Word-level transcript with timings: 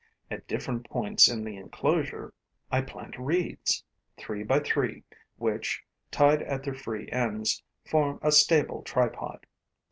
At 0.31 0.47
different 0.47 0.89
points 0.89 1.29
in 1.29 1.43
the 1.43 1.57
enclosure, 1.57 2.33
I 2.71 2.81
plant 2.81 3.19
reeds, 3.19 3.83
three 4.17 4.41
by 4.41 4.61
three, 4.61 5.03
which, 5.37 5.83
tied 6.09 6.41
at 6.41 6.63
their 6.63 6.73
free 6.73 7.07
ends, 7.11 7.61
form 7.85 8.17
a 8.23 8.31
stable 8.31 8.81
tripod. 8.81 9.45